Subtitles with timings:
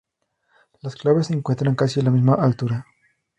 [0.81, 2.87] Las claves se encuentran casi a la misma altura.